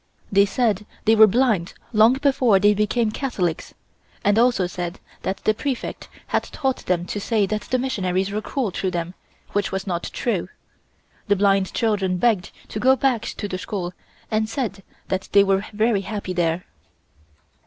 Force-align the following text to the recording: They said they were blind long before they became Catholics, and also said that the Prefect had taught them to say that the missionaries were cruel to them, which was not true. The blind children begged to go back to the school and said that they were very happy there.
They 0.31 0.47
said 0.47 0.87
they 1.05 1.15
were 1.15 1.27
blind 1.27 1.75
long 1.93 2.13
before 2.13 2.57
they 2.57 2.73
became 2.73 3.11
Catholics, 3.11 3.75
and 4.25 4.39
also 4.39 4.65
said 4.65 4.99
that 5.21 5.43
the 5.43 5.53
Prefect 5.53 6.09
had 6.29 6.45
taught 6.45 6.83
them 6.87 7.05
to 7.05 7.19
say 7.21 7.45
that 7.45 7.61
the 7.69 7.77
missionaries 7.77 8.31
were 8.31 8.41
cruel 8.41 8.71
to 8.71 8.89
them, 8.89 9.13
which 9.51 9.71
was 9.71 9.85
not 9.85 10.09
true. 10.11 10.49
The 11.27 11.35
blind 11.35 11.71
children 11.75 12.17
begged 12.17 12.49
to 12.69 12.79
go 12.79 12.95
back 12.95 13.21
to 13.37 13.47
the 13.47 13.59
school 13.59 13.93
and 14.31 14.49
said 14.49 14.81
that 15.09 15.29
they 15.33 15.43
were 15.43 15.65
very 15.71 16.01
happy 16.01 16.33
there. 16.33 16.65